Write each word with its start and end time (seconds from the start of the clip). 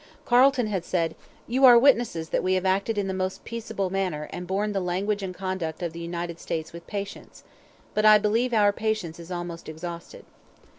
Carleton 0.25 0.65
had 0.65 0.83
said: 0.83 1.13
'You 1.45 1.63
are 1.65 1.77
witnesses 1.77 2.29
that 2.29 2.41
we 2.41 2.55
have 2.55 2.65
acted 2.65 2.97
in 2.97 3.05
the 3.05 3.13
most 3.13 3.43
peaceable 3.45 3.91
manner 3.91 4.27
and 4.33 4.47
borne 4.47 4.71
the 4.71 4.79
language 4.79 5.21
and 5.21 5.31
conduct 5.31 5.83
of 5.83 5.93
the 5.93 5.99
United 5.99 6.39
States 6.39 6.73
with 6.73 6.87
patience. 6.87 7.43
But 7.93 8.03
I 8.03 8.17
believe 8.17 8.51
our 8.51 8.73
patience 8.73 9.19
is 9.19 9.29
almost 9.29 9.69
exhausted.' 9.69 10.25